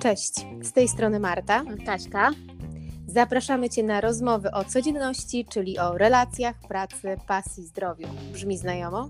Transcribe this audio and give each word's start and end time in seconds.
Cześć, 0.00 0.32
z 0.62 0.72
tej 0.72 0.88
strony 0.88 1.20
Marta. 1.20 1.64
Kaśka. 1.86 2.30
Zapraszamy 3.06 3.70
Cię 3.70 3.82
na 3.82 4.00
rozmowy 4.00 4.50
o 4.50 4.64
codzienności, 4.64 5.44
czyli 5.44 5.78
o 5.78 5.98
relacjach, 5.98 6.56
pracy, 6.68 7.16
pasji, 7.26 7.62
zdrowiu. 7.66 8.08
Brzmi 8.32 8.58
znajomo? 8.58 9.08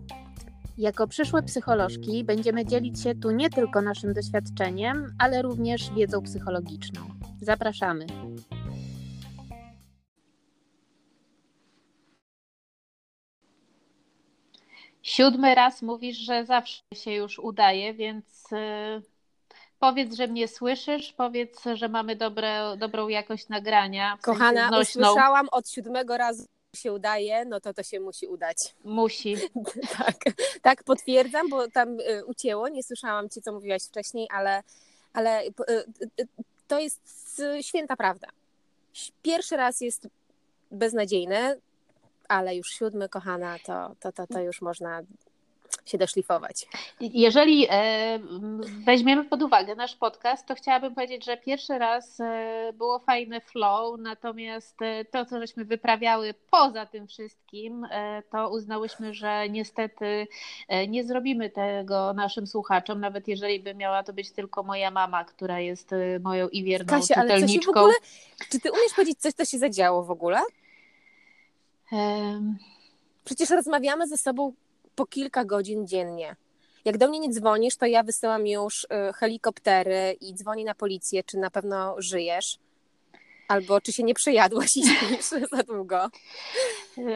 Jako 0.79 1.07
przyszłe 1.07 1.43
psycholożki 1.43 2.25
będziemy 2.25 2.65
dzielić 2.65 3.03
się 3.03 3.15
tu 3.15 3.31
nie 3.31 3.51
tylko 3.51 3.83
naszym 3.83 4.13
doświadczeniem, 4.13 5.15
ale 5.19 5.43
również 5.43 5.91
wiedzą 5.95 6.23
psychologiczną. 6.23 7.01
Zapraszamy. 7.41 8.07
Siódmy 15.19 15.55
raz 15.55 15.83
mówisz, 15.83 16.17
że 16.17 16.45
zawsze 16.45 16.83
się 16.95 17.13
już 17.13 17.39
udaje, 17.39 17.95
więc 17.95 18.25
yy, 18.53 19.03
powiedz, 19.79 20.15
że 20.15 20.27
mnie 20.27 20.49
słyszysz, 20.49 21.13
powiedz, 21.13 21.65
że 21.75 21.89
mamy 21.89 22.17
dobre, 22.17 22.77
dobrą 22.77 23.09
jakość 23.09 23.49
nagrania. 23.49 24.19
Kochana, 24.23 24.69
znośną. 24.69 25.03
usłyszałam 25.03 25.49
od 25.53 25.71
siódmego 25.71 26.17
razu 26.17 26.45
się 26.77 26.93
udaje, 26.93 27.45
no 27.45 27.61
to 27.61 27.75
to 27.75 27.83
się 27.83 28.01
musi 28.01 28.27
udać. 28.27 28.57
Musi. 28.85 29.37
tak, 29.99 30.17
tak, 30.63 30.85
potwierdzam, 30.85 31.49
bo 31.49 31.69
tam 31.69 32.01
y, 32.01 32.25
ucięło, 32.27 32.69
nie 32.69 32.83
słyszałam 32.83 33.29
Ci, 33.29 33.43
co 33.43 33.53
mówiłaś 33.53 33.83
wcześniej, 33.83 34.29
ale, 34.31 34.63
ale 35.13 35.43
y, 35.43 35.53
y, 36.21 36.29
to 36.69 36.79
jest 36.79 37.41
y, 37.41 37.63
święta 37.63 37.97
prawda. 37.97 38.29
Pierwszy 39.23 39.57
raz 39.57 39.81
jest 39.81 40.09
beznadziejny, 40.71 41.61
ale 42.29 42.57
już 42.57 42.69
siódmy, 42.71 43.09
kochana, 43.09 43.57
to, 43.67 43.95
to, 44.01 44.13
to, 44.13 44.27
to 44.27 44.41
już 44.41 44.63
można 44.63 45.03
się 45.87 45.99
doszlifować. 45.99 46.67
Jeżeli 47.01 47.67
e, 47.71 48.19
weźmiemy 48.85 49.25
pod 49.25 49.43
uwagę 49.43 49.75
nasz 49.75 49.97
podcast, 49.97 50.47
to 50.47 50.55
chciałabym 50.55 50.95
powiedzieć, 50.95 51.25
że 51.25 51.37
pierwszy 51.37 51.79
raz 51.79 52.21
e, 52.21 52.73
było 52.75 52.99
fajne 52.99 53.41
flow, 53.41 54.01
natomiast 54.01 54.83
e, 54.83 55.05
to, 55.05 55.25
co 55.25 55.41
żeśmy 55.41 55.65
wyprawiały 55.65 56.35
poza 56.51 56.87
tym 56.87 57.07
wszystkim, 57.07 57.87
to 58.33 58.51
uznałyśmy, 58.51 59.15
że 59.15 59.49
niestety 59.49 60.27
nie 60.89 61.05
zrobimy 61.05 61.51
tego 61.51 62.13
naszym 62.13 62.47
słuchaczom, 62.47 63.01
nawet 63.01 63.29
jeżeli 63.29 63.61
by 63.61 63.75
miała 63.75 64.03
to 64.03 64.13
być 64.13 64.33
tylko 64.33 64.63
moja 64.63 64.91
mama, 64.91 65.25
która 65.25 65.61
jest 65.61 65.91
moją 66.21 66.49
i 66.49 66.65
wierną 66.65 66.87
Kasia, 66.87 67.15
ale 67.15 67.29
co 67.29 67.35
się 67.35 67.45
w 67.45 67.47
czytelniczką. 67.47 67.81
ogóle, 67.81 67.95
czy 68.51 68.61
Ty 68.61 68.73
umiesz 68.73 68.93
powiedzieć 68.97 69.19
coś, 69.19 69.33
co 69.33 69.45
się 69.45 69.59
zadziało 69.59 70.05
w 70.05 70.11
ogóle? 70.11 70.41
Przecież 73.25 73.51
rozmawiamy 73.51 74.07
ze 74.07 74.17
sobą 74.17 74.53
po 74.95 75.07
kilka 75.07 75.45
godzin 75.45 75.87
dziennie. 75.87 76.37
Jak 76.85 76.99
do 76.99 77.09
mnie 77.09 77.21
nie 77.21 77.31
dzwonisz, 77.31 77.77
to 77.77 77.87
ja 77.87 78.03
wysyłam 78.03 78.47
już 78.47 78.85
y, 78.85 78.89
helikoptery 79.15 80.17
i 80.21 80.35
dzwonię 80.35 80.65
na 80.65 80.75
policję, 80.75 81.25
czy 81.25 81.39
na 81.39 81.51
pewno 81.51 81.95
żyjesz. 81.99 82.59
Albo 83.49 83.81
czy 83.81 83.93
się 83.93 84.03
nie 84.03 84.15
przejadłaś 84.15 84.77
i 84.77 84.87
śpisz 84.89 85.49
za 85.53 85.63
długo. 85.63 86.11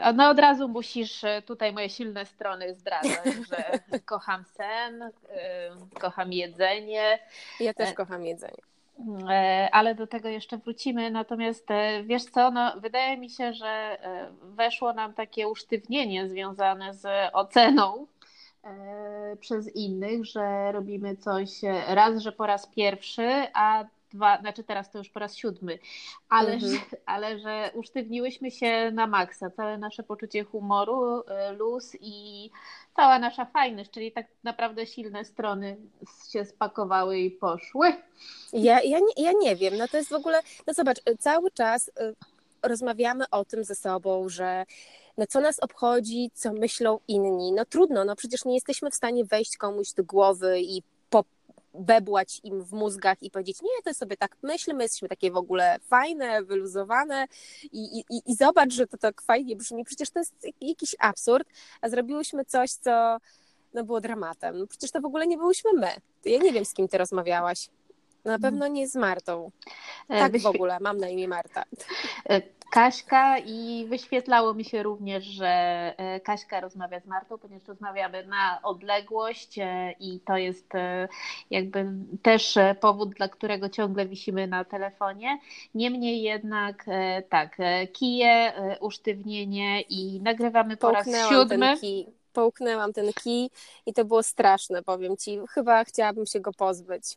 A 0.03 0.13
No 0.13 0.31
od 0.31 0.39
razu 0.39 0.69
musisz 0.69 1.25
e, 1.25 1.43
tutaj 1.43 1.73
moje 1.73 1.91
silne 1.91 2.27
strony 2.27 2.75
zdradzać, 2.75 3.27
że 3.51 3.81
kocham 4.05 4.45
sen, 4.57 5.03
e, 5.03 5.11
kocham 6.01 6.33
jedzenie, 6.33 7.19
Ja 7.61 7.75
też 7.75 7.89
E, 7.91 7.95
kocham 7.95 8.25
jedzenie. 8.25 8.63
E, 9.31 9.69
ale 9.73 9.95
do 9.95 10.07
tego 10.07 10.29
jeszcze 10.29 10.59
wrócimy. 10.59 11.11
Natomiast 11.11 11.71
e, 11.71 12.03
wiesz 12.03 12.25
co, 12.25 12.51
no, 12.51 12.81
wydaje 12.81 13.17
mi 13.17 13.31
się, 13.31 13.53
że 13.53 13.67
e, 13.67 14.33
weszło 14.43 14.93
nam 14.93 15.15
takie 15.15 15.49
usztywnienie 15.49 16.29
związane 16.29 16.95
z 16.95 17.07
oceną 17.33 18.07
przez 19.41 19.77
innych, 19.77 20.25
że 20.25 20.73
robimy 20.73 21.17
coś 21.17 21.49
raz, 21.89 22.23
że 22.23 22.33
po 22.33 22.47
raz 22.47 22.67
pierwszy, 22.67 23.29
a 23.55 23.85
dwa, 24.15 24.39
znaczy 24.41 24.65
teraz 24.65 24.91
to 24.91 24.99
już 24.99 25.09
po 25.09 25.21
raz 25.21 25.37
siódmy, 25.37 25.79
ale, 26.29 26.53
Mhm. 26.53 26.73
że, 26.73 26.79
ale 27.07 27.39
że 27.39 27.71
usztywniłyśmy 27.75 28.51
się 28.51 28.91
na 28.91 29.07
maksa, 29.07 29.51
całe 29.51 29.79
nasze 29.79 30.03
poczucie 30.03 30.45
humoru, 30.45 31.23
e, 31.29 31.53
luz 31.53 31.97
i 32.01 32.51
cała 32.97 33.19
nasza 33.19 33.45
fajność, 33.45 33.91
czyli 33.91 34.13
tak 34.13 34.27
naprawdę 34.45 34.87
silne 34.87 35.25
strony 35.25 35.77
się 36.33 36.45
spakowały 36.45 37.19
i 37.19 37.31
poszły. 37.31 37.93
Ja, 38.53 38.81
ja, 38.83 38.99
nie, 38.99 39.25
ja 39.25 39.33
nie 39.41 39.57
wiem, 39.57 39.77
no 39.79 39.89
to 39.89 39.97
jest 39.97 40.11
w 40.11 40.15
ogóle, 40.15 40.41
no 40.67 40.75
zobacz, 40.75 40.99
y, 41.11 41.17
cały 41.17 41.51
czas 41.51 41.89
y, 41.89 41.93
rozmawiamy 42.63 43.25
o 43.31 43.45
tym 43.45 43.65
ze 43.65 43.75
sobą, 43.75 44.29
że 44.29 44.65
no 45.19 45.27
co 45.27 45.41
nas 45.41 45.59
obchodzi, 45.61 46.31
co 46.35 46.53
myślą 46.53 46.99
inni. 47.09 47.53
No 47.53 47.65
trudno, 47.65 48.05
no 48.05 48.17
przecież 48.17 48.45
nie 48.45 48.55
jesteśmy 48.55 48.91
w 48.91 48.95
stanie 48.95 49.25
wejść 49.25 49.57
komuś 49.57 49.93
do 49.93 50.05
głowy 50.05 50.61
i 50.61 50.83
pobebłać 51.73 52.41
im 52.45 52.63
w 52.63 52.73
mózgach 52.73 53.23
i 53.23 53.31
powiedzieć, 53.31 53.63
nie, 53.63 53.83
to 53.85 53.95
sobie 53.95 54.17
tak 54.17 54.37
myślmy, 54.43 54.83
jesteśmy 54.83 55.09
takie 55.09 55.31
w 55.31 55.37
ogóle 55.37 55.79
fajne, 55.89 56.43
wyluzowane 56.43 57.27
i, 57.73 57.99
i, 58.11 58.23
i 58.27 58.35
zobacz, 58.35 58.73
że 58.73 58.87
to 58.87 58.99
tak 58.99 59.23
fajnie 59.23 59.57
brzmi. 59.57 59.85
Przecież 59.85 60.11
to 60.11 60.19
jest 60.19 60.35
jakiś 60.61 60.97
absurd, 60.99 61.49
a 61.81 61.89
zrobiłyśmy 61.89 62.45
coś, 62.45 62.73
co 62.73 63.19
no, 63.75 63.85
było 63.85 64.01
dramatem. 64.01 64.59
No, 64.59 64.67
przecież 64.67 64.91
to 64.91 65.01
w 65.01 65.05
ogóle 65.05 65.27
nie 65.27 65.37
byłyśmy 65.37 65.71
my. 65.73 65.91
Ja 66.25 66.39
nie 66.39 66.53
wiem, 66.53 66.65
z 66.65 66.75
kim 66.75 66.89
ty 66.89 66.99
rozmawiałaś. 66.99 67.69
Na 68.25 68.39
pewno 68.39 68.69
nie 68.69 68.89
z 68.89 68.97
Martą. 68.97 69.51
E, 70.09 70.19
Tak 70.19 70.39
w 70.39 70.47
ogóle, 70.47 70.79
mam 70.81 70.99
na 70.99 71.09
imię 71.09 71.29
Marta. 71.29 71.65
Kaśka 72.73 73.39
i 73.39 73.87
wyświetlało 73.89 74.55
mi 74.55 74.65
się 74.65 74.83
również, 74.83 75.25
że 75.25 75.47
e, 75.97 76.21
Kaśka 76.21 76.61
rozmawia 76.61 77.01
z 77.01 77.07
Martą, 77.07 77.39
ponieważ 77.39 77.69
rozmawiamy 77.69 78.27
na 78.27 78.61
odległość 78.63 79.59
e, 79.59 79.95
i 80.01 80.21
to 80.21 80.37
jest 80.37 80.75
e, 80.75 81.09
jakby 81.51 81.87
też 82.23 82.59
powód, 82.81 83.15
dla 83.15 83.29
którego 83.29 83.69
ciągle 83.69 84.07
wisimy 84.07 84.47
na 84.47 84.65
telefonie. 84.65 85.39
Niemniej 85.75 86.23
jednak 86.23 86.87
tak, 87.29 87.57
kije, 87.93 88.53
usztywnienie 88.81 89.81
i 89.81 90.21
nagrywamy 90.21 90.77
po 90.77 90.91
raz 90.91 91.05
Połknęłam 91.05 91.35
siódmy. 91.35 91.59
ten 91.59 91.79
kij. 91.79 92.07
Połknęłam 92.33 92.93
ten 92.93 93.13
kij 93.13 93.51
i 93.87 93.93
to 93.93 94.05
było 94.05 94.23
straszne, 94.23 94.83
powiem 94.83 95.17
ci. 95.17 95.39
Chyba 95.49 95.85
chciałabym 95.85 96.27
się 96.27 96.41
go 96.41 96.53
pozbyć. 96.53 97.17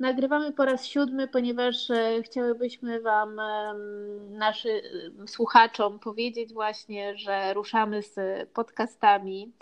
Nagrywamy 0.00 0.52
po 0.52 0.64
raz 0.64 0.86
siódmy, 0.86 1.28
ponieważ 1.28 1.90
e, 1.90 2.22
chciałybyśmy 2.22 3.00
Wam, 3.00 3.40
naszym 4.30 4.80
słuchaczom, 5.26 5.98
powiedzieć 5.98 6.52
właśnie, 6.52 7.18
że 7.18 7.54
ruszamy 7.54 8.02
z 8.02 8.16
podcastami 8.50 9.52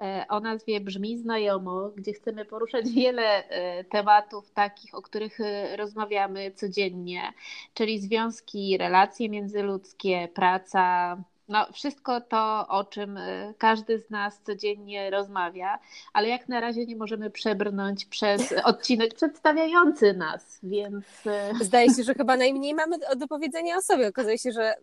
e, 0.00 0.24
o 0.28 0.40
nazwie 0.40 0.80
Brzmi 0.80 1.18
Znajomo, 1.18 1.90
gdzie 1.96 2.12
chcemy 2.12 2.44
poruszać 2.44 2.90
wiele 2.90 3.48
e, 3.48 3.84
tematów 3.84 4.50
takich, 4.50 4.94
o 4.94 5.02
których 5.02 5.40
e, 5.40 5.76
rozmawiamy 5.76 6.52
codziennie, 6.52 7.32
czyli 7.74 8.00
związki, 8.00 8.78
relacje 8.78 9.28
międzyludzkie, 9.28 10.28
praca. 10.34 11.16
No, 11.50 11.66
wszystko 11.72 12.20
to, 12.20 12.68
o 12.68 12.84
czym 12.84 13.16
e, 13.16 13.54
każdy 13.58 13.98
z 13.98 14.10
nas 14.10 14.40
codziennie 14.46 15.10
rozmawia, 15.10 15.78
ale 16.12 16.28
jak 16.28 16.48
na 16.48 16.60
razie 16.60 16.86
nie 16.86 16.96
możemy 16.96 17.30
przebrnąć 17.30 18.04
przez 18.04 18.54
odcinek 18.64 19.14
przedstawiający 19.14 20.14
nas, 20.14 20.58
więc 20.62 21.04
e, 21.26 21.50
Zdaje 21.64 21.94
się, 21.94 22.02
że 22.02 22.14
chyba 22.14 22.36
najmniej 22.36 22.74
mamy 22.74 22.98
do- 22.98 23.16
do 23.16 23.28
powiedzenia 23.28 23.76
o 23.76 23.82
sobie. 23.82 24.08
Okazuje 24.08 24.38
się, 24.38 24.52
że 24.52 24.74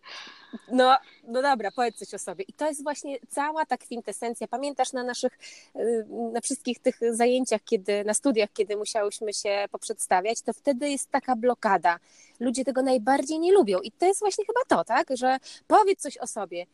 no, 0.72 0.96
no 1.28 1.42
dobra, 1.42 1.70
powiedz 1.70 1.96
coś 1.96 2.14
o 2.14 2.18
sobie. 2.18 2.44
I 2.48 2.52
to 2.52 2.66
jest 2.66 2.82
właśnie 2.82 3.16
cała 3.28 3.66
ta 3.66 3.76
kwintesencja. 3.76 4.48
Pamiętasz 4.48 4.92
na 4.92 5.04
naszych, 5.04 5.38
y, 5.76 6.06
na 6.32 6.40
wszystkich 6.40 6.78
tych 6.78 6.98
zajęciach, 7.10 7.60
kiedy, 7.64 8.04
na 8.04 8.14
studiach, 8.14 8.48
kiedy 8.52 8.76
musiałyśmy 8.76 9.32
się 9.32 9.64
poprzedstawiać, 9.70 10.42
to 10.42 10.52
wtedy 10.52 10.90
jest 10.90 11.10
taka 11.10 11.36
blokada. 11.36 11.98
Ludzie 12.40 12.64
tego 12.64 12.82
najbardziej 12.82 13.38
nie 13.38 13.52
lubią. 13.52 13.78
I 13.80 13.92
to 13.92 14.06
jest 14.06 14.20
właśnie 14.20 14.44
chyba 14.44 14.60
to, 14.68 14.84
tak? 14.84 15.08
Że 15.16 15.36
powiedz 15.66 16.00
coś 16.00 16.18
o 16.18 16.26
sobie. 16.26 16.66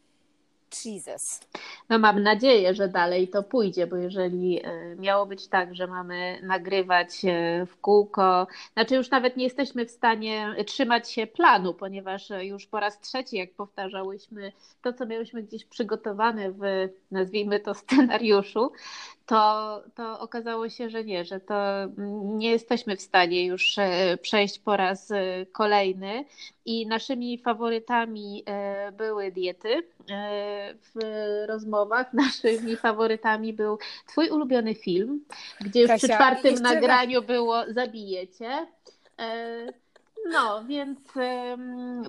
Jesus. 0.84 1.41
no 1.88 1.98
mam 1.98 2.22
nadzieję, 2.22 2.75
że 2.75 2.88
dalej 2.88 3.28
to 3.28 3.42
pójdzie, 3.42 3.87
bo 3.87 3.96
jeżeli 3.96 4.61
e, 4.64 4.96
miało 4.96 5.26
być 5.26 5.49
tak, 5.49 5.75
że 5.75 5.87
mamy 5.87 6.38
nagrywać 6.43 7.25
e, 7.25 7.66
w 7.66 7.81
kółko, 7.81 8.46
znaczy 8.72 8.94
już 8.94 9.11
nawet 9.11 9.37
nie 9.37 9.44
jesteśmy 9.44 9.87
w 9.87 9.90
stanie 9.90 10.55
trzymać 10.66 11.11
się 11.11 11.26
planu, 11.26 11.75
ponieważ 11.75 12.31
e, 12.31 12.46
już 12.46 12.66
po 12.66 12.81
raz 12.81 13.00
trzeci, 13.00 13.37
jak 13.37 13.52
powtarzałyśmy 13.52 14.52
to, 14.82 14.93
co 14.93 15.06
miałyśmy 15.06 15.43
gdzieś 15.43 15.64
przygotowane 15.64 16.52
w, 16.52 16.62
nazwijmy 17.10 17.60
to, 17.60 17.75
scenariuszu, 17.75 18.72
to, 19.26 19.82
to 19.94 20.20
okazało 20.20 20.69
się, 20.69 20.90
że 20.90 21.05
nie, 21.05 21.25
że 21.25 21.40
to 21.40 21.82
mm, 21.82 22.38
nie 22.38 22.50
jesteśmy 22.50 22.96
w 22.96 23.02
stanie 23.02 23.46
już 23.46 23.78
e, 23.78 24.19
przejść 24.22 24.58
po 24.58 24.76
raz 24.76 25.10
e, 25.10 25.46
kolejny. 25.52 26.25
I 26.64 26.87
naszymi 26.87 27.38
faworytami 27.38 28.43
e, 28.46 28.93
były 28.93 29.32
diety 29.32 29.82
e, 30.10 30.63
w 30.94 31.00
rozmowach. 31.49 32.12
Naszymi 32.12 32.76
faworytami 32.76 33.52
był 33.52 33.78
Twój 34.06 34.31
ulubiony 34.31 34.75
film, 34.75 35.25
gdzie 35.61 35.81
już 35.81 35.90
przy 35.90 36.08
Kasia, 36.08 36.14
czwartym 36.16 36.50
jeszcze- 36.50 36.75
nagraniu 36.75 37.22
było 37.22 37.62
Zabijecie. 37.69 38.66
E, 39.19 39.72
No, 40.32 40.64
więc 40.64 40.99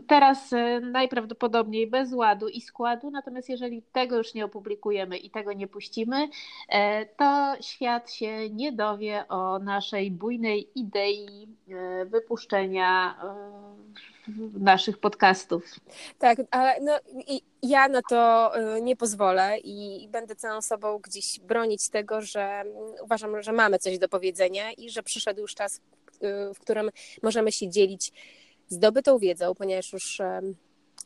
teraz 0.07 0.53
e, 0.53 0.79
najprawdopodobniej 0.79 1.87
bez 1.87 2.13
ładu 2.13 2.47
i 2.47 2.61
składu, 2.61 3.11
natomiast 3.11 3.49
jeżeli 3.49 3.81
tego 3.81 4.17
już 4.17 4.33
nie 4.33 4.45
opublikujemy 4.45 5.17
i 5.17 5.29
tego 5.29 5.53
nie 5.53 5.67
puścimy, 5.67 6.27
e, 6.69 7.05
to 7.05 7.55
świat 7.61 8.11
się 8.11 8.49
nie 8.49 8.71
dowie 8.71 9.27
o 9.29 9.59
naszej 9.59 10.11
bujnej 10.11 10.69
idei 10.75 11.47
wypuszczenia 12.05 13.15
naszych 14.59 14.97
podcastów. 14.97 15.63
Tak, 16.19 16.37
ale 16.51 16.81
no, 16.81 16.99
ja 17.63 17.87
na 17.87 18.01
to 18.09 18.51
nie 18.81 18.95
pozwolę 18.95 19.57
i 19.63 20.07
będę 20.09 20.35
całą 20.35 20.61
sobą 20.61 20.99
gdzieś 20.99 21.39
bronić 21.39 21.89
tego, 21.89 22.21
że 22.21 22.63
uważam, 23.03 23.41
że 23.41 23.51
mamy 23.51 23.79
coś 23.79 23.99
do 23.99 24.09
powiedzenia 24.09 24.71
i 24.71 24.89
że 24.89 25.03
przyszedł 25.03 25.41
już 25.41 25.55
czas, 25.55 25.81
Y, 26.23 26.53
w 26.53 26.59
którym 26.59 26.89
możemy 27.23 27.51
się 27.51 27.69
dzielić 27.69 28.11
zdobytą 28.69 29.19
wiedzą, 29.19 29.55
ponieważ 29.55 29.93
już 29.93 30.21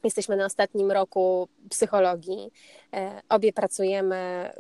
jesteśmy 0.04 0.36
na 0.38 0.46
ostatnim 0.46 0.92
roku 0.92 1.48
psychologii. 1.70 2.52
E, 2.94 3.22
obie 3.30 3.54
pracujemy 3.54 4.52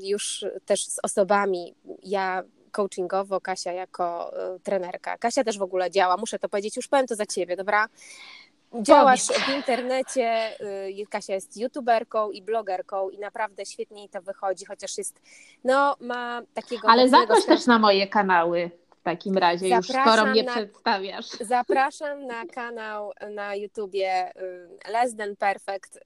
już 0.00 0.44
też 0.66 0.86
z 0.86 0.98
osobami. 1.02 1.74
Ja 2.02 2.42
coachingowo, 2.72 3.40
Kasia 3.40 3.72
jako 3.72 4.32
y, 4.56 4.60
trenerka. 4.60 5.18
Kasia 5.18 5.44
też 5.44 5.58
w 5.58 5.62
ogóle 5.62 5.90
działa, 5.90 6.16
muszę 6.16 6.38
to 6.38 6.48
powiedzieć, 6.48 6.76
już 6.76 6.88
powiem 6.88 7.06
to 7.06 7.14
za 7.14 7.26
ciebie, 7.26 7.56
dobra? 7.56 7.88
Działasz 8.82 9.26
w 9.26 9.56
internecie, 9.56 10.50
y, 11.00 11.06
Kasia 11.10 11.34
jest 11.34 11.56
youtuberką 11.56 12.30
i 12.30 12.42
blogerką 12.42 13.10
i 13.10 13.18
naprawdę 13.18 13.66
świetnie 13.66 14.00
jej 14.00 14.08
to 14.08 14.22
wychodzi, 14.22 14.64
chociaż 14.64 14.98
jest, 14.98 15.20
no 15.64 15.96
ma 16.00 16.42
takiego... 16.54 16.88
Ale 16.88 17.08
zaproś 17.08 17.46
też 17.46 17.66
na 17.66 17.78
moje 17.78 18.06
kanały 18.06 18.70
w 19.00 19.02
takim 19.02 19.38
razie, 19.38 19.68
zapraszam 19.68 20.04
już 20.04 20.12
skoro 20.12 20.30
mnie 20.30 20.42
na, 20.42 20.52
przedstawiasz. 20.52 21.26
Zapraszam 21.40 22.26
na 22.26 22.46
kanał 22.46 23.12
na 23.34 23.54
YouTubie 23.54 24.32
y, 24.36 24.90
Less 24.92 25.16
Than 25.16 25.36
Perfect 25.36 25.98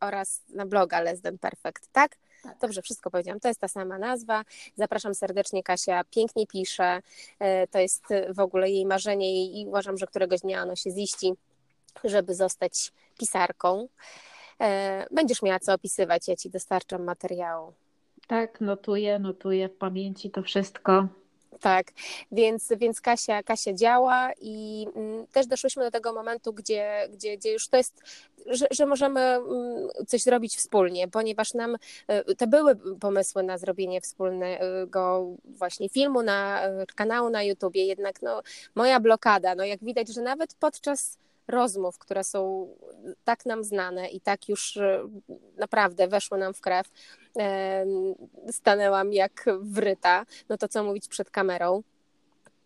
oraz 0.00 0.42
na 0.48 0.66
bloga 0.66 1.00
Less 1.00 1.22
Than 1.22 1.38
Perfect, 1.38 1.88
tak? 1.92 2.16
Dobrze, 2.60 2.82
wszystko 2.82 3.10
powiedziałam. 3.10 3.40
To 3.40 3.48
jest 3.48 3.60
ta 3.60 3.68
sama 3.68 3.98
nazwa. 3.98 4.42
Zapraszam 4.76 5.14
serdecznie. 5.14 5.62
Kasia 5.62 6.04
pięknie 6.04 6.46
pisze. 6.46 6.98
Y, 7.42 7.68
to 7.70 7.78
jest 7.78 8.04
w 8.34 8.40
ogóle 8.40 8.70
jej 8.70 8.86
marzenie 8.86 9.60
i 9.60 9.66
uważam, 9.66 9.98
że 9.98 10.06
któregoś 10.06 10.40
dnia 10.40 10.62
ono 10.62 10.76
się 10.76 10.90
ziści, 10.90 11.32
żeby 12.04 12.34
zostać 12.34 12.92
pisarką. 13.18 13.88
Będziesz 15.10 15.42
miała 15.42 15.58
co 15.58 15.74
opisywać, 15.74 16.28
ja 16.28 16.36
ci 16.36 16.50
dostarczam 16.50 17.04
materiału. 17.04 17.72
Tak, 18.26 18.60
notuję, 18.60 19.18
notuję 19.18 19.68
w 19.68 19.76
pamięci 19.76 20.30
to 20.30 20.42
wszystko. 20.42 21.08
Tak, 21.62 21.92
więc, 22.32 22.68
więc 22.76 23.00
Kasia, 23.00 23.42
Kasia 23.42 23.72
działa 23.72 24.30
i 24.40 24.86
mm, 24.96 25.26
też 25.26 25.46
doszłyśmy 25.46 25.84
do 25.84 25.90
tego 25.90 26.12
momentu, 26.12 26.52
gdzie, 26.52 27.08
gdzie, 27.12 27.36
gdzie 27.36 27.52
już 27.52 27.68
to 27.68 27.76
jest, 27.76 28.02
że, 28.46 28.66
że 28.70 28.86
możemy 28.86 29.20
mm, 29.20 29.88
coś 30.06 30.22
zrobić 30.22 30.56
wspólnie, 30.56 31.08
ponieważ 31.08 31.54
nam 31.54 31.76
y, 32.30 32.36
to 32.36 32.46
były 32.46 32.76
pomysły 33.00 33.42
na 33.42 33.58
zrobienie 33.58 34.00
wspólnego 34.00 35.26
właśnie 35.44 35.88
filmu, 35.88 36.22
na 36.22 36.68
y, 36.68 36.86
kanału 36.94 37.30
na 37.30 37.42
YouTubie, 37.42 37.86
jednak 37.86 38.22
no, 38.22 38.42
moja 38.74 39.00
blokada, 39.00 39.54
no 39.54 39.64
jak 39.64 39.84
widać, 39.84 40.08
że 40.08 40.22
nawet 40.22 40.54
podczas 40.54 41.18
rozmów, 41.48 41.98
które 41.98 42.24
są 42.24 42.68
tak 43.24 43.46
nam 43.46 43.64
znane 43.64 44.08
i 44.08 44.20
tak 44.20 44.48
już 44.48 44.76
y, 44.76 45.00
naprawdę 45.56 46.08
weszły 46.08 46.38
nam 46.38 46.54
w 46.54 46.60
krew, 46.60 46.86
stanęłam 48.50 49.12
jak 49.12 49.44
wryta, 49.60 50.26
no 50.48 50.58
to 50.58 50.68
co 50.68 50.84
mówić 50.84 51.08
przed 51.08 51.30
kamerą, 51.30 51.82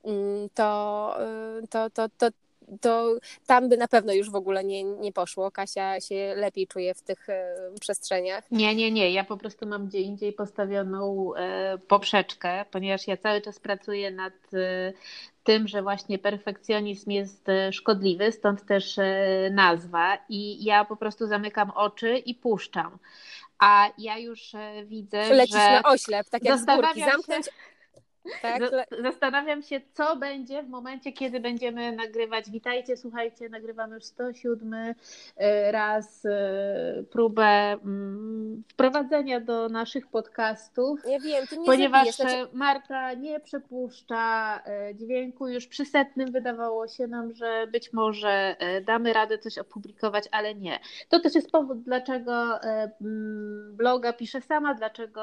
mm, 0.05 0.49
to, 0.55 1.17
y, 1.63 1.67
to, 1.69 1.91
to, 1.91 2.09
to, 2.19 2.29
to 2.81 3.17
tam 3.47 3.69
by 3.69 3.77
na 3.77 3.89
pewno 3.89 4.13
już 4.13 4.31
w 4.31 4.35
ogóle 4.35 4.65
nie, 4.65 4.85
nie 4.85 5.13
poszło. 5.13 5.51
Kasia 5.51 6.01
się 6.01 6.35
lepiej 6.37 6.67
czuje 6.67 6.95
w 6.95 7.03
tych 7.03 7.27
przestrzeniach. 7.81 8.51
Nie, 8.51 8.75
nie, 8.75 8.91
nie. 8.91 9.11
Ja 9.11 9.25
po 9.25 9.37
prostu 9.37 9.67
mam 9.67 9.87
gdzie 9.87 10.01
indziej 10.01 10.33
postawioną 10.33 11.33
e, 11.35 11.79
poprzeczkę, 11.79 12.65
ponieważ 12.71 13.09
ja 13.09 13.17
cały 13.17 13.41
czas 13.41 13.61
pracuję 13.61 14.11
nad 14.11 14.33
e, 14.55 14.93
tym, 15.45 15.69
że 15.69 15.83
właśnie 15.83 16.19
perfekcjonizm 16.19 17.11
jest 17.11 17.49
e, 17.49 17.73
szkodliwy, 17.73 18.33
stąd 18.33 18.67
też 18.67 19.01
nazwa. 19.51 20.19
I 20.29 20.65
ja 20.65 20.85
po 20.85 20.97
prostu 20.97 21.27
zamykam 21.27 21.71
oczy 21.71 22.19
i 22.19 22.35
puszczam. 22.35 22.99
A 23.59 23.91
ja 23.99 24.19
już 24.19 24.53
widzę, 24.85 25.35
Lecisz 25.35 25.57
że... 25.57 25.71
na 25.71 25.83
oślep, 25.83 26.31
tak 26.31 26.45
jak 26.45 26.59
z 26.59 26.65
górki. 26.65 27.01
Zamknąć, 27.01 27.45
się 27.47 27.53
tak? 28.43 28.63
Zastanawiam 29.03 29.63
się, 29.63 29.81
co 29.93 30.17
będzie 30.17 30.63
w 30.63 30.69
momencie, 30.69 31.13
kiedy 31.13 31.41
będziemy 31.41 31.93
nagrywać. 31.93 32.51
Witajcie, 32.51 32.97
słuchajcie, 32.97 33.49
nagrywamy 33.49 33.95
już 33.95 34.05
107 34.05 34.75
e, 35.37 35.73
raz 35.73 36.27
e, 36.27 37.05
próbę 37.11 37.43
mm, 37.45 38.63
wprowadzenia 38.69 39.41
do 39.41 39.69
naszych 39.69 40.07
podcastów. 40.07 41.01
Ja 41.09 41.21
wiem, 41.21 41.47
ty 41.47 41.59
nie 41.59 41.67
ponieważ 41.67 42.17
znaczy... 42.17 42.49
Marta 42.53 43.15
nie 43.15 43.41
przepuszcza 43.41 44.57
e, 44.67 44.95
dźwięku. 44.95 45.49
Już 45.49 45.67
przy 45.67 45.85
setnym 45.85 46.33
wydawało 46.33 46.89
się 46.89 47.07
nam, 47.07 47.35
że 47.35 47.67
być 47.73 47.93
może 47.93 48.57
damy 48.85 49.13
radę 49.13 49.39
coś 49.39 49.59
opublikować, 49.59 50.25
ale 50.31 50.55
nie. 50.55 50.79
To 51.09 51.21
też 51.21 51.35
jest 51.35 51.51
powód, 51.51 51.83
dlaczego 51.83 52.59
bloga 53.71 54.13
piszę 54.13 54.41
sama, 54.41 54.75
dlaczego 54.75 55.23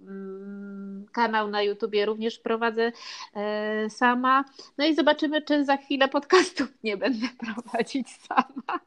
mm, 0.00 1.06
kanał 1.12 1.48
na 1.48 1.62
YouTubie 1.62 2.06
również 2.06 2.27
również 2.28 2.38
prowadzę 2.38 2.92
e, 3.34 3.90
sama. 3.90 4.44
No 4.78 4.86
i 4.86 4.94
zobaczymy, 4.94 5.42
czy 5.42 5.64
za 5.64 5.76
chwilę 5.76 6.08
podcastów 6.08 6.68
nie 6.82 6.96
będę 6.96 7.26
prowadzić 7.44 8.08
sama. 8.28 8.80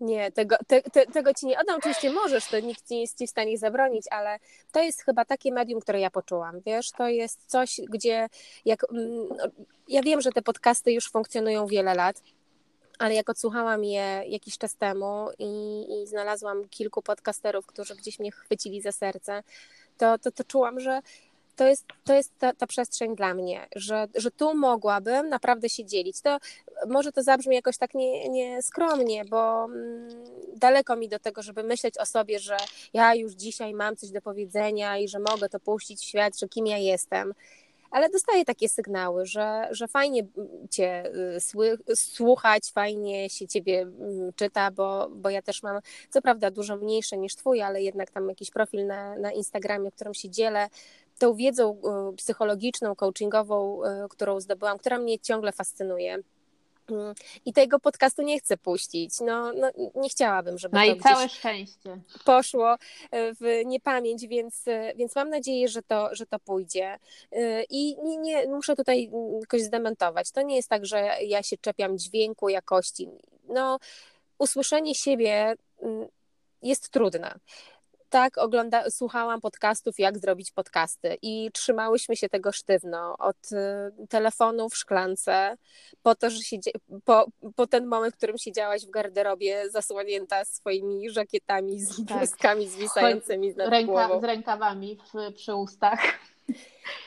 Nie, 0.00 0.32
tego, 0.32 0.56
te, 0.66 0.82
te, 0.82 1.06
tego 1.06 1.34
ci 1.34 1.46
nie 1.46 1.60
oddam. 1.60 1.78
Oczywiście 1.78 2.10
możesz, 2.10 2.46
to 2.46 2.60
nikt 2.60 2.90
nie 2.90 3.00
jest 3.00 3.18
ci 3.18 3.26
w 3.26 3.30
stanie 3.30 3.58
zabronić, 3.58 4.06
ale 4.10 4.38
to 4.72 4.82
jest 4.82 5.02
chyba 5.04 5.24
takie 5.24 5.52
medium, 5.52 5.80
które 5.80 6.00
ja 6.00 6.10
poczułam. 6.10 6.60
Wiesz, 6.66 6.90
to 6.90 7.08
jest 7.08 7.46
coś, 7.46 7.80
gdzie 7.88 8.28
jak. 8.64 8.84
Mm, 8.90 9.28
ja 9.88 10.02
wiem, 10.02 10.20
że 10.20 10.32
te 10.32 10.42
podcasty 10.42 10.92
już 10.92 11.10
funkcjonują 11.10 11.66
wiele 11.66 11.94
lat, 11.94 12.22
ale 12.98 13.14
jak 13.14 13.30
odsłuchałam 13.30 13.84
je 13.84 14.22
jakiś 14.28 14.58
czas 14.58 14.76
temu 14.76 15.28
i, 15.38 15.84
i 16.02 16.06
znalazłam 16.06 16.68
kilku 16.68 17.02
podcasterów, 17.02 17.66
którzy 17.66 17.94
gdzieś 17.94 18.18
mnie 18.18 18.32
chwycili 18.32 18.80
za 18.80 18.92
serce, 18.92 19.42
to, 19.98 20.18
to, 20.18 20.32
to 20.32 20.44
czułam, 20.44 20.80
że 20.80 21.00
to 21.56 21.66
jest, 21.66 21.84
to 22.04 22.14
jest 22.14 22.38
ta, 22.38 22.52
ta, 22.52 22.66
przestrzeń 22.66 23.16
dla 23.16 23.34
mnie, 23.34 23.66
że, 23.76 24.06
że 24.14 24.30
tu 24.30 24.54
mogłabym 24.54 25.28
naprawdę 25.28 25.68
się 25.68 25.84
dzielić. 25.84 26.20
To 26.20 26.38
może 26.88 27.12
to 27.12 27.22
zabrzmi 27.22 27.56
jakoś 27.56 27.78
tak 27.78 27.94
nie, 27.94 28.28
nie 28.28 28.62
skromnie, 28.62 29.24
bo 29.24 29.64
mm, 29.64 30.08
daleko 30.56 30.96
mi 30.96 31.08
do 31.08 31.18
tego, 31.18 31.42
żeby 31.42 31.62
myśleć 31.62 31.98
o 31.98 32.06
sobie, 32.06 32.38
że 32.38 32.56
ja 32.92 33.14
już 33.14 33.32
dzisiaj 33.32 33.74
mam 33.74 33.96
coś 33.96 34.10
do 34.10 34.22
powiedzenia 34.22 34.98
i 34.98 35.08
że 35.08 35.18
mogę 35.18 35.48
to 35.48 35.60
puścić 35.60 36.00
w 36.00 36.04
świat, 36.04 36.38
że 36.38 36.48
kim 36.48 36.66
ja 36.66 36.78
jestem 36.78 37.34
ale 37.92 38.08
dostaję 38.08 38.44
takie 38.44 38.68
sygnały, 38.68 39.26
że, 39.26 39.68
że 39.70 39.88
fajnie 39.88 40.26
Cię 40.70 41.04
y, 41.88 41.96
słuchać, 41.96 42.62
fajnie 42.72 43.30
się 43.30 43.48
Ciebie 43.48 43.80
mm, 43.80 44.32
czyta, 44.36 44.70
bo, 44.70 45.08
bo 45.10 45.30
ja 45.30 45.42
też 45.42 45.62
mam, 45.62 45.80
co 46.10 46.22
prawda, 46.22 46.50
dużo 46.50 46.76
mniejsze 46.76 47.16
niż 47.16 47.36
Twój, 47.36 47.62
ale 47.62 47.82
jednak 47.82 48.10
tam 48.10 48.28
jakiś 48.28 48.50
profil 48.50 48.86
na, 48.86 49.18
na 49.18 49.32
Instagramie, 49.32 49.90
którym 49.90 50.14
się 50.14 50.30
dzielę 50.30 50.68
tą 51.18 51.34
wiedzą 51.34 51.80
y, 52.12 52.16
psychologiczną, 52.16 52.96
coachingową, 52.96 53.84
y, 53.84 54.08
którą 54.08 54.40
zdobyłam, 54.40 54.78
która 54.78 54.98
mnie 54.98 55.18
ciągle 55.18 55.52
fascynuje. 55.52 56.22
Mm, 56.90 57.14
I 57.44 57.52
tego 57.52 57.80
podcastu 57.80 58.22
nie 58.22 58.38
chcę 58.38 58.56
puścić. 58.56 59.20
No, 59.20 59.52
no 59.52 59.70
nie 59.94 60.08
chciałabym, 60.08 60.58
żeby 60.58 60.76
no 60.76 60.84
to 60.86 60.92
i 60.92 61.00
całe 61.00 61.28
szczęście. 61.28 62.00
poszło 62.24 62.72
e, 63.10 63.34
w 63.34 63.62
niepamięć, 63.64 64.26
więc, 64.26 64.68
e, 64.68 64.94
więc 64.96 65.16
mam 65.16 65.30
nadzieję, 65.30 65.68
że 65.68 65.82
to, 65.82 66.14
że 66.14 66.26
to 66.26 66.38
pójdzie. 66.38 66.98
E, 67.32 67.62
I 67.62 67.96
nie, 68.02 68.16
nie, 68.16 68.46
muszę 68.48 68.76
tutaj 68.76 69.10
jakoś 69.40 69.62
zdementować. 69.62 70.30
To 70.30 70.42
nie 70.42 70.56
jest 70.56 70.68
tak, 70.68 70.86
że 70.86 71.16
ja 71.26 71.42
się 71.42 71.56
czepiam 71.56 71.98
dźwięku, 71.98 72.48
jakości. 72.48 73.08
No, 73.48 73.78
usłyszenie 74.38 74.94
siebie 74.94 75.54
mm, 75.82 76.08
jest 76.62 76.88
trudne 76.88 77.38
tak 78.12 78.38
ogląda, 78.38 78.90
słuchałam 78.90 79.40
podcastów, 79.40 79.98
jak 79.98 80.18
zrobić 80.18 80.50
podcasty 80.50 81.16
i 81.22 81.50
trzymałyśmy 81.52 82.16
się 82.16 82.28
tego 82.28 82.52
sztywno, 82.52 83.16
od 83.18 83.52
y, 83.52 84.06
telefonu 84.08 84.68
w 84.68 84.76
szklance, 84.76 85.56
po 86.02 86.14
to, 86.14 86.30
że 86.30 86.42
się, 86.42 86.56
po, 87.04 87.26
po 87.56 87.66
ten 87.66 87.86
moment, 87.86 88.14
w 88.14 88.16
którym 88.16 88.38
siedziałaś 88.38 88.86
w 88.86 88.90
garderobie 88.90 89.70
zasłonięta 89.70 90.44
swoimi 90.44 91.10
żakietami 91.10 91.80
z 91.80 92.06
tak. 92.06 92.18
bluzkami 92.18 92.68
zwisającymi 92.68 93.54
nad 93.54 93.68
Ręka, 93.68 93.92
głową. 93.92 94.20
Z 94.20 94.24
rękawami 94.24 94.96
w, 94.96 95.34
przy 95.34 95.54
ustach. 95.54 96.00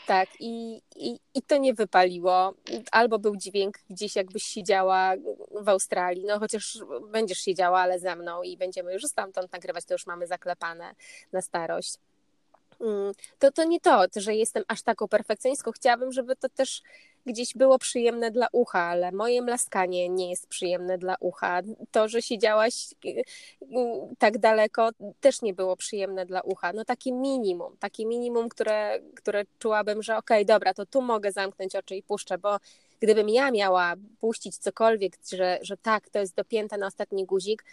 Tak, 0.07 0.29
i, 0.39 0.81
i, 0.95 1.19
i 1.33 1.41
to 1.41 1.57
nie 1.57 1.73
wypaliło. 1.73 2.53
Albo 2.91 3.19
był 3.19 3.35
dźwięk 3.35 3.77
gdzieś, 3.89 4.15
jakbyś 4.15 4.43
siedziała 4.43 5.13
w 5.61 5.69
Australii, 5.69 6.25
no 6.25 6.39
chociaż 6.39 6.77
będziesz 7.11 7.37
siedziała, 7.37 7.79
ale 7.79 7.99
ze 7.99 8.15
mną 8.15 8.43
i 8.43 8.57
będziemy 8.57 8.93
już 8.93 9.03
stamtąd 9.03 9.53
nagrywać, 9.53 9.85
to 9.85 9.93
już 9.93 10.05
mamy 10.05 10.27
zaklepane 10.27 10.95
na 11.31 11.41
starość. 11.41 11.97
Mm, 12.81 13.13
to, 13.39 13.51
to 13.51 13.63
nie 13.63 13.79
to, 13.79 14.05
że 14.15 14.35
jestem 14.35 14.63
aż 14.67 14.81
taką 14.81 15.07
perfekcjonistką. 15.07 15.71
Chciałabym, 15.71 16.11
żeby 16.11 16.35
to 16.35 16.49
też 16.49 16.81
gdzieś 17.25 17.53
było 17.53 17.79
przyjemne 17.79 18.31
dla 18.31 18.47
ucha, 18.51 18.79
ale 18.79 19.11
moje 19.11 19.41
mlaskanie 19.41 20.09
nie 20.09 20.29
jest 20.29 20.47
przyjemne 20.47 20.97
dla 20.97 21.15
ucha. 21.19 21.61
To, 21.91 22.07
że 22.07 22.21
siedziałaś 22.21 22.93
y, 23.05 23.09
y, 23.09 23.23
tak 24.19 24.37
daleko, 24.37 24.89
też 25.21 25.41
nie 25.41 25.53
było 25.53 25.77
przyjemne 25.77 26.25
dla 26.25 26.41
ucha. 26.41 26.73
No 26.73 26.85
takie 26.85 27.11
minimum, 27.11 27.77
takie 27.79 28.05
minimum, 28.05 28.49
które, 28.49 28.99
które 29.15 29.45
czułabym, 29.59 30.03
że 30.03 30.17
okej, 30.17 30.37
okay, 30.37 30.45
dobra, 30.45 30.73
to 30.73 30.85
tu 30.85 31.01
mogę 31.01 31.31
zamknąć 31.31 31.75
oczy 31.75 31.95
i 31.95 32.03
puszczę, 32.03 32.37
bo 32.37 32.57
gdybym 32.99 33.29
ja 33.29 33.51
miała 33.51 33.93
puścić 34.19 34.57
cokolwiek, 34.57 35.17
że, 35.33 35.59
że 35.61 35.77
tak, 35.77 36.09
to 36.09 36.19
jest 36.19 36.35
dopięte 36.35 36.77
na 36.77 36.87
ostatni 36.87 37.25
guzik, 37.25 37.63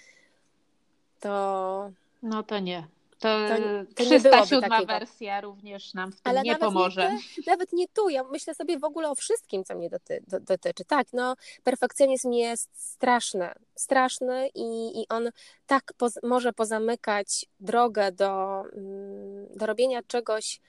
to... 1.20 1.90
No 2.22 2.42
to 2.42 2.58
nie. 2.58 2.86
To, 3.22 3.28
to, 3.48 3.56
to 3.94 4.04
307 4.04 4.86
wersja 4.86 5.40
również 5.40 5.94
nam 5.94 6.12
w 6.12 6.20
tym 6.20 6.30
Ale 6.30 6.42
nie 6.42 6.56
pomoże. 6.56 7.12
Nie, 7.12 7.20
nawet 7.46 7.72
nie 7.72 7.88
tu. 7.88 8.08
Ja 8.08 8.24
myślę 8.24 8.54
sobie 8.54 8.78
w 8.78 8.84
ogóle 8.84 9.10
o 9.10 9.14
wszystkim, 9.14 9.64
co 9.64 9.74
mnie 9.74 9.90
doty, 9.90 10.22
do, 10.28 10.40
dotyczy. 10.40 10.84
Tak, 10.84 11.06
no, 11.12 11.34
perfekcjonizm 11.62 12.32
jest 12.32 12.70
straszny. 12.74 13.52
Straszny 13.74 14.48
i, 14.54 15.00
i 15.00 15.08
on 15.08 15.30
tak 15.66 15.92
poz, 15.96 16.18
może 16.22 16.52
pozamykać 16.52 17.46
drogę 17.60 18.12
do, 18.12 18.62
mm, 18.72 19.46
do 19.56 19.66
robienia 19.66 20.02
czegoś 20.02 20.60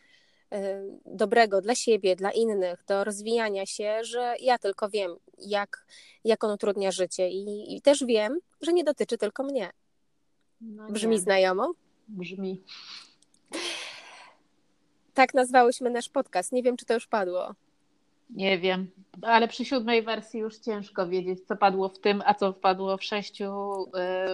y, 0.54 0.58
dobrego 1.06 1.62
dla 1.62 1.76
siebie, 1.76 2.16
dla 2.16 2.32
innych, 2.32 2.84
do 2.88 3.04
rozwijania 3.04 3.66
się, 3.66 4.04
że 4.04 4.36
ja 4.40 4.58
tylko 4.58 4.90
wiem, 4.90 5.16
jak, 5.38 5.86
jak 6.24 6.44
on 6.44 6.52
utrudnia 6.52 6.92
życie. 6.92 7.30
I, 7.30 7.76
i 7.76 7.82
też 7.82 8.06
wiem, 8.06 8.40
że 8.62 8.74
nie 8.74 8.84
dotyczy 8.84 9.18
tylko 9.18 9.44
mnie. 9.44 9.72
No 10.62 10.88
Brzmi 10.90 11.20
znajomo? 11.20 11.74
Brzmi. 12.08 12.62
Tak 15.14 15.34
nazwałyśmy 15.34 15.90
nasz 15.90 16.10
podcast. 16.10 16.52
Nie 16.52 16.64
wiem, 16.64 16.78
czy 16.78 16.86
to 16.86 16.94
już 16.94 17.08
padło. 17.08 17.56
Nie 18.30 18.60
wiem, 18.60 18.92
ale 19.22 19.48
przy 19.48 19.66
siódmej 19.66 20.04
wersji 20.04 20.40
już 20.40 20.58
ciężko 20.58 21.08
wiedzieć, 21.08 21.48
co 21.48 21.56
padło 21.56 21.90
w 21.90 22.00
tym, 22.00 22.24
a 22.26 22.34
co 22.34 22.54
wpadło 22.54 22.98
w 22.98 23.04
sześciu 23.04 23.52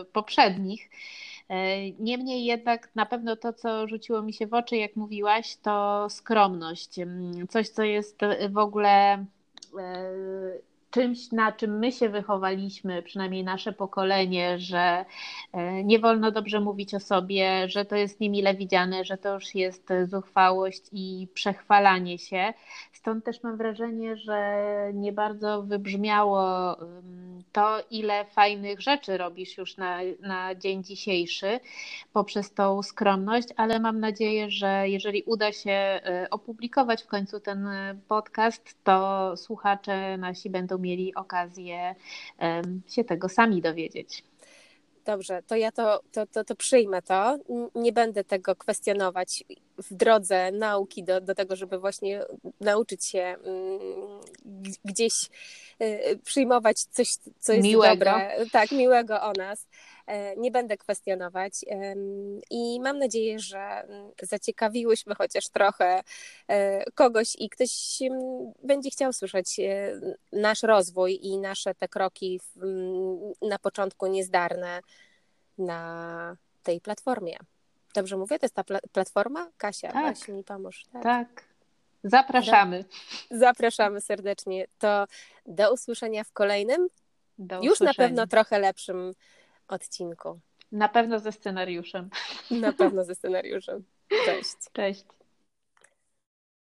y, 0.02 0.06
poprzednich. 0.06 0.90
Y, 1.52 1.56
niemniej 2.00 2.46
jednak 2.46 2.90
na 2.96 3.06
pewno 3.06 3.36
to, 3.36 3.54
co 3.54 3.88
rzuciło 3.88 4.22
mi 4.22 4.34
się 4.34 4.48
w 4.48 4.54
oczy, 4.54 4.76
jak 4.78 4.96
mówiłaś, 4.96 5.56
to 5.56 6.08
skromność. 6.10 6.96
Coś, 7.50 7.70
co 7.70 7.84
jest 7.84 8.20
w 8.50 8.58
ogóle 8.58 9.18
y, 9.18 10.62
czymś, 10.92 11.32
na 11.32 11.52
czym 11.52 11.80
my 11.80 11.92
się 11.92 12.10
wychowaliśmy, 12.10 13.04
przynajmniej 13.04 13.44
nasze 13.44 13.74
pokolenie, 13.74 14.60
że 14.60 15.06
e, 15.54 15.84
nie 15.84 16.00
wolno 16.00 16.32
dobrze 16.32 16.60
mówić 16.60 16.94
o 16.94 17.00
sobie, 17.00 17.70
że 17.70 17.86
to 17.86 17.96
jest 17.96 18.20
niemile 18.20 18.56
widziane, 18.56 19.06
że 19.06 19.18
to 19.18 19.34
już 19.34 19.56
jest 19.56 19.90
zuchwałość 20.06 20.82
i 20.92 21.28
przechwalanie 21.34 22.18
się. 22.18 22.54
Stąd 22.94 23.26
też 23.26 23.44
mam 23.44 23.58
wrażenie, 23.58 24.18
że 24.18 24.62
nie 24.94 25.14
bardzo 25.14 25.64
wybrzmiało 25.64 26.76
to, 27.52 27.84
ile 27.92 28.26
fajnych 28.26 28.82
rzeczy 28.82 29.18
robisz 29.18 29.58
już 29.58 29.78
na, 29.78 30.00
na 30.20 30.56
dzień 30.56 30.84
dzisiejszy 30.84 31.60
poprzez 32.14 32.54
tą 32.54 32.84
skromność, 32.84 33.48
ale 33.56 33.80
mam 33.80 34.00
nadzieję, 34.00 34.52
że 34.52 34.90
jeżeli 34.90 35.24
uda 35.24 35.52
się 35.52 35.72
e, 35.72 36.28
opublikować 36.32 37.04
w 37.04 37.08
końcu 37.08 37.40
ten 37.40 37.68
podcast, 38.08 38.78
to 38.84 39.38
słuchacze 39.38 40.18
nasi 40.18 40.50
będą 40.50 40.78
mieli 40.78 41.16
okazję 41.16 41.96
się 42.88 43.04
tego 43.04 43.30
sami 43.30 43.62
dowiedzieć. 43.62 44.24
Dobrze, 45.06 45.44
to 45.48 45.56
ja 45.56 45.72
to, 45.72 46.02
to, 46.12 46.26
to, 46.28 46.44
to 46.44 46.56
przyjmę 46.56 47.02
to. 47.02 47.38
Nie 47.76 47.94
będę 47.94 48.24
tego 48.24 48.56
kwestionować 48.56 49.44
w 49.78 49.94
drodze 49.94 50.52
nauki 50.52 51.04
do, 51.04 51.22
do 51.22 51.36
tego, 51.36 51.56
żeby 51.56 51.80
właśnie 51.80 52.24
nauczyć 52.62 53.06
się 53.06 53.20
mm, 53.20 53.80
gdzieś 54.86 55.14
y, 55.82 56.20
przyjmować 56.24 56.84
coś, 56.84 57.08
co 57.40 57.54
jest 57.54 57.64
miłego. 57.64 57.96
dobre, 57.96 58.46
tak, 58.52 58.72
miłego 58.72 59.22
o 59.22 59.34
nas. 59.34 59.68
E, 60.10 60.36
nie 60.38 60.52
będę 60.52 60.78
kwestionować 60.78 61.54
i 62.50 62.80
mam 62.82 63.00
nadzieję, 63.00 63.40
że 63.40 63.60
mm, 63.60 64.12
zaciekawiłyśmy 64.22 65.16
chociaż 65.16 65.50
trochę 65.50 66.04
e, 66.48 66.92
kogoś 66.92 67.36
i 67.40 67.50
ktoś 67.50 68.02
mm, 68.02 68.22
będzie 68.64 68.90
chciał 68.90 69.14
słyszeć 69.14 69.60
e, 69.60 70.00
nasz 70.32 70.64
rozwój 70.64 71.20
i 71.22 71.38
nasze 71.38 71.76
te 71.76 71.88
kroki 71.88 72.42
na 73.42 73.60
początku 73.60 74.08
niezdarne 74.08 74.80
na 75.58 76.38
tej 76.64 76.82
platformie. 76.82 77.38
Dobrze 77.96 78.18
mówię? 78.18 78.40
To 78.40 78.46
jest 78.46 78.56
ta 78.56 78.64
platforma? 78.92 79.52
Kasia, 79.58 79.92
tak. 79.92 80.28
Mi 80.28 80.44
pomóż. 80.44 80.86
Tak. 80.94 81.04
tak. 81.04 81.49
Zapraszamy. 82.04 82.86
Zapraszamy 83.32 84.02
serdecznie. 84.02 84.66
To 84.78 85.06
do 85.46 85.74
usłyszenia 85.74 86.24
w 86.24 86.32
kolejnym, 86.32 86.88
do 87.38 87.62
już 87.62 87.80
na 87.80 87.94
pewno 87.94 88.28
trochę 88.28 88.60
lepszym 88.60 89.14
odcinku. 89.68 90.40
Na 90.72 90.90
pewno 90.90 91.20
ze 91.20 91.32
scenariuszem. 91.32 92.10
Na 92.52 92.74
pewno 92.74 93.04
ze 93.04 93.16
scenariuszem. 93.16 93.84
Cześć. 94.26 94.56
Cześć. 94.74 95.06